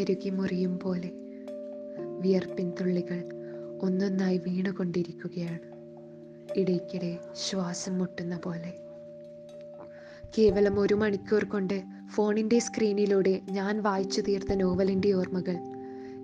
ഞെരുകി 0.00 0.30
മുറിയും 0.30 0.80
പോലെ 0.80 1.10
വിയർപ്പിൻ 2.20 2.72
തുള്ളികൾ 2.80 3.22
ഒന്നൊന്നായി 3.82 4.38
വീണുകൊണ്ടിരിക്കുകയാണ്. 4.38 5.58
ഇടയ്ക്കിടെ 6.56 7.18
ശ്വാസം 7.34 7.98
മുട്ടുന്ന 7.98 8.36
പോലെ. 8.36 8.72
കേവലം 10.38 10.80
ഒരു 10.80 10.94
മണിക്കൂർ 10.94 11.44
കൊണ്ട് 11.44 11.82
ഫോണിന്റെ 12.14 12.58
സ്ക്രീനിലൂടെ 12.58 13.40
ഞാൻ 13.50 13.82
വായിച്ചു 13.82 14.20
തീർത്ത 14.20 14.54
നോവലിന്റെ 14.54 15.12
ഓർമ്മകൾ 15.12 15.56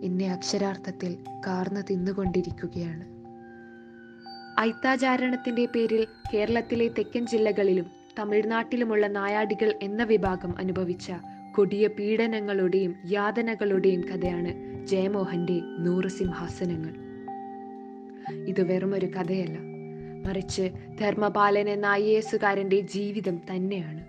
എന്നെ 0.04 0.32
അക്ഷരാർത്ഥത്തിൽ 0.32 1.16
കാർന്നു 1.46 1.80
തിന്നുകൊണ്ടിരിക്കുകയാണ്. 1.80 3.04
ഐത്താചാരണത്തിന്റെ 4.61 5.66
പേരിൽ 5.66 6.06
കേരളത്തിലെ 6.34 6.88
തെക്കൻ 6.88 7.27
ജില്ലകളിലും 7.27 7.86
തമിഴ്നാട്ടിലുമുള്ള 8.18 9.06
നായാടികൾ 9.06 9.74
എന്ന 9.82 10.04
വിഭാഗം 10.04 10.58
അനുഭവിച്ച 10.58 11.13
കൊടിയ 11.56 11.86
പീഡനങ്ങളുടെയും 11.86 12.94
യാതനകളുടെയും 13.10 14.00
കഥയാണ് 14.00 14.86
ജയമോഹന്റെ 14.86 15.60
നൂറ് 15.79 16.08
സിംഹാസനങ്ങൾ. 16.08 16.94
ഇത് 18.48 18.62
വെറുമൊരു 18.62 19.06
കഥയല്ല 19.06 19.58
മറിച്ച് 20.29 20.70
ഐ 21.86 22.04
എസുകാരന്റെ 22.04 22.80
ജീവിതം 22.80 23.40
തന്നെയാണ്. 23.50 24.04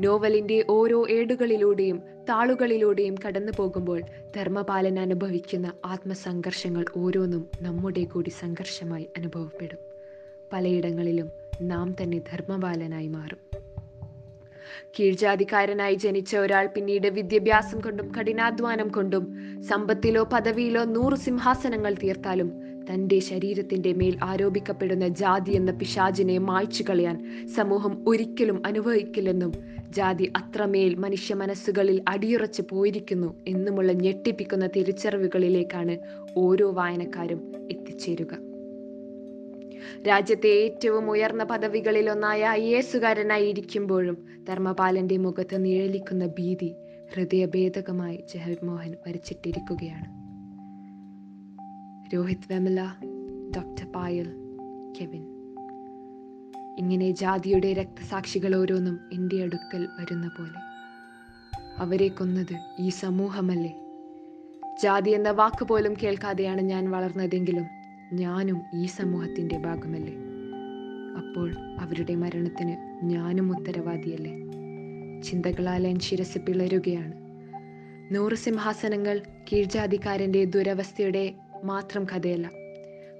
നോവലിന്റെ 0.00 0.64
ഓരോ 0.70 1.06
ഏടുകളിലൂടെയും 1.10 2.02
താളുകളിലൂടെയും 2.28 3.14
കടന്നു 3.26 3.52
പോകുമ്പോൾ 3.56 4.00
ധർമ്മപാലൻ 4.36 5.00
അനുഭവിക്കുന്ന 5.00 5.72
ആത്മസംഘർഷങ്ങൾ 5.84 6.84
ഓരോന്നും 6.96 7.48
നമ്മുടെ 7.62 8.04
കൂടി 8.04 8.30
സംഘർഷമായി 8.30 9.06
അനുഭവപ്പെടും. 9.18 9.78
പലയിടങ്ങളിലും 10.52 11.28
നാം 11.60 11.94
തന്നെ 12.02 12.18
ധർമ്മപാലനായി 12.18 13.08
മാറും. 13.08 13.43
കീഴ്ജാതിക്കാരനായി 14.98 15.94
ജനിച്ച 15.94 16.36
ഒരാൾ 16.36 16.66
പിന്നീട് 16.66 17.08
വിദ്യാഭ്യാസം 17.08 17.80
കൊണ്ടും 17.80 18.12
കഠിനാധ്വാനം 18.18 18.88
കൊണ്ടും 18.88 19.26
സമ്പത്തിലോ 19.68 20.24
പദവിയിലോ 20.32 20.84
നൂറ് 20.84 21.14
സിംഹാസനങ്ങൾ 21.16 21.94
തീർത്താലും 21.94 22.50
തന്റെ 22.90 23.20
ശരീരത്തിന്റെ 23.20 23.92
മേൽ 23.92 24.18
ആരോപിക്കപ്പെടുന്ന 24.22 25.08
ജാതി 25.08 25.50
എന്ന 25.50 25.72
പിശാചിനെ 25.72 26.38
മായ്ച്ചു 26.38 26.84
കളയാൻ 26.88 27.16
സമൂഹം 27.46 28.04
ഒരിക്കലും 28.08 28.62
അനുഭവിക്കില്ലെന്നും 28.66 29.52
ജാതി 29.90 30.32
അത്രമേൽ 30.36 30.94
മനുഷ്യ 30.94 31.34
മനസ്സുകളിൽ 31.34 32.02
അടിയുറച്ചു 32.08 32.62
പോയിരിക്കുന്നു 32.70 33.34
എന്നുമുള്ള 33.46 33.92
ഞെട്ടിപ്പിക്കുന്ന 33.92 34.66
തിരിച്ചറിവുകളിലേക്കാണ് 34.66 35.96
ഓരോ 36.36 36.70
വായനക്കാരും 36.70 37.40
എത്തിച്ചേരുക. 37.70 38.53
രാജ്യത്തെ 40.08 40.48
ഏറ്റവും 40.48 41.10
ഉയർന്ന 41.10 41.44
പദവികളിൽ 41.44 42.10
ഒന്നായ 42.10 42.44
ഐ 42.48 42.74
എസുകാരനായി 42.74 43.48
ഇരിക്കുമ്പോഴും 43.48 44.44
ധർമ്മപാലന്റെ 44.48 45.16
മുഖത്ത് 45.16 45.64
നിഴലിക്കുന്ന 45.64 46.26
ഭീതി 46.26 46.74
ഹൃദയഭേദകമായി 47.14 48.24
ജഗൻമോഹൻ 48.34 48.94
വരച്ചിട്ടിരിക്കുകയാണ്. 49.06 50.24
രോഹിത് 52.14 52.52
വെമല 52.52 52.94
ഡോക്ടർ 53.56 53.92
പായൽ 53.92 54.32
കെവിൻ. 55.00 55.34
ഇങ്ങനെ 56.78 57.10
ജാതിയുടെ 57.10 57.72
രക്തസാക്ഷികൾ 57.72 58.56
ഓരോന്നും 58.56 59.00
എന്റെ 59.12 59.42
അടുക്കൽ 59.42 59.88
വരുന്ന 60.00 60.28
പോലെ. 60.28 60.74
അവരെ 61.78 62.08
കൊന്നത് 62.08 62.58
ഈ 62.80 62.88
സമൂഹമല്ലേ? 62.88 63.80
ജാതി 64.82 65.10
എന്ന 65.10 65.30
വാക്ക് 65.30 65.64
പോലും 65.64 65.94
കേൾക്കാതെയാണ് 66.02 66.60
ഞാൻ 66.60 66.90
വളർന്നതെങ്കിലും 66.90 67.64
ഞാനും 68.14 68.62
ഈ 68.74 68.86
സമൂഹത്തിന്റെ 68.86 69.58
ഭാഗമല്ലേ? 69.58 70.14
അപ്പോൾ 71.16 71.54
അവരുടെ 71.80 72.14
മരണത്തിന് 72.14 72.76
ഞാനും 73.04 73.58
ഉത്തരവാദിയല്ലേ? 73.58 74.32
ചിന്തകളാൽ 75.22 75.86
എൻ 75.86 75.98
ശിരസ് 75.98 76.38
പിളരുകയാണ്. 76.38 77.12
നൂറ് 78.14 78.34
സിംഹാസനങ്ങൾ 78.34 79.20
കീഴ്ജാതിക്കാരന്റെ 79.52 80.44
ദുരവസ്ഥയുടെ 80.44 81.34
മാത്രം 81.64 82.04
കഥയല്ല. 82.04 82.50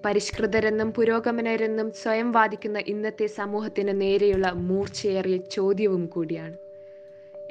പരിഷ്കൃതരെന്നും 0.04 0.92
പുരോഗമനരെന്നും 0.92 1.90
സ്വയം 1.90 2.32
വാദിക്കുന്ന 2.32 2.78
ഇന്നത്തെ 2.78 3.26
സമൂഹത്തിന് 3.26 4.00
നേരെയുള്ള 4.00 4.50
മൂർച്ചയേറിയ 4.50 5.36
ചോദ്യവും 5.36 6.06
കൂടിയാണ്. 6.06 6.54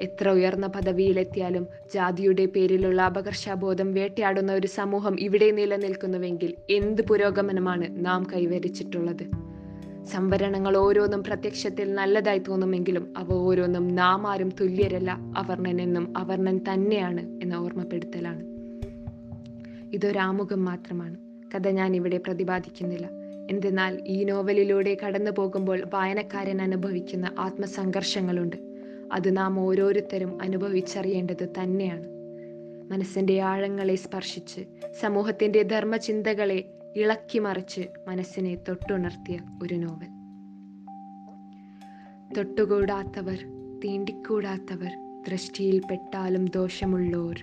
എത്ര 0.03 0.29
ഉയർന്ന 0.29 0.67
പദവിയിലെത്തിയാലും 0.67 1.67
ജാതിയുടെ 1.93 2.45
പേരിലുള്ള 2.45 3.01
അപകർഷാബോധം 3.01 3.93
വേട്ടയാടുന്ന 3.93 4.53
ഒരു 4.53 4.67
സമൂഹം 4.67 5.19
ഇവിടെ 5.19 5.51
നിലനിൽക്കുന്നുവെങ്കിൽ 5.51 6.55
എന്ത് 6.69 7.01
പുരോഗമനമാണ് 7.01 8.05
നാം 8.05 8.27
കൈവരിച്ചിട്ടുള്ളത്? 8.35 9.53
സംവരണങ്ങൾ 10.05 10.77
ഓരോന്നും 10.77 11.23
പ്രത്യക്ഷത്തിൽ 11.23 11.93
നല്ലതായി 11.93 12.37
തോന്നുമെങ്കിലും 12.37 13.13
അവ 13.17 13.33
ഓരോന്നും 13.33 13.95
നാം 13.95 14.27
ആരും 14.27 14.49
തുല്യരല്ല 14.61 15.11
അവർണൻ 15.11 15.81
എന്നും 15.81 16.13
അവർണൻ 16.17 16.57
തന്നെയാണ് 16.57 17.43
എന്ന 17.43 17.55
ഓർമ്മപ്പെടുത്തലാണ്. 17.55 18.43
ഇതൊരാമുഖം 19.93 20.65
മാത്രമാണ്. 20.65 21.17
കഥ 21.55 21.67
ഞാൻ 21.67 21.95
ഇവിടെ 21.95 22.17
പ്രതിപാദിക്കുന്നില്ല. 22.17 23.09
എന്തെന്നാൽ 23.49 24.03
ഈ 24.07 24.23
നോവലിലൂടെ 24.23 24.97
കടന്നു 25.05 25.31
പോകുമ്പോൾ 25.31 25.81
വായനക്കാരൻ 25.93 26.61
അനുഭവിക്കുന്ന 26.61 27.31
ആത്മസംഘർഷങ്ങളുണ്ട്. 27.39 28.72
അത് 29.11 29.37
നാം 29.37 29.59
ഓരോരുത്തരും 29.59 30.41
അനുഭവിച്ചറിയേണ്ടത് 30.41 31.47
തന്നെയാണ്. 31.59 32.07
മനസ്സിന്റെ 32.91 33.39
ആഴങ്ങളെ 33.39 33.95
സ്പർശിച്ച് 33.95 34.61
സമൂഹത്തിന്റെ 34.99 35.61
ധർമ്മചിന്തകളെ 35.63 36.63
ഇളക്കി 36.95 37.39
മറിച്ച് 37.39 37.81
മനസ്സിനെ 38.07 38.55
തൊട്ടുണർത്തിയ 38.55 39.39
ഒരു 39.63 39.73
നോവൽ. 39.73 40.23
തൊട്ടുകൂടാത്തവർ 42.37 43.37
തീണ്ടിക്കൂടാത്തവർ 43.85 44.91
ദൃഷ്ടിയിൽ 45.31 45.79
പെട്ടാലും 45.79 46.45
ദോഷമുള്ളോർ 46.45 47.39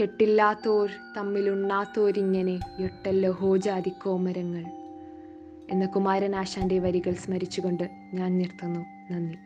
കെട്ടില്ലാത്തോർ 0.00 0.90
തമ്മിലുണ്ണാത്തോരിങ്ങനെ 1.16 2.60
എട്ടല്ലോ 2.80 3.30
ഹോജാതി 3.30 3.88
കോമരങ്ങൾ 3.88 4.64
എന്ന 5.70 5.86
കുമാരനാശാന്റെ 5.86 6.78
വരികൾ 6.78 7.12
സ്മരിച്ചുകൊണ്ട് 7.12 7.88
ഞാൻ 8.14 8.38
നിർത്തുന്നു. 8.38 9.12
നന്ദി. 9.12 9.38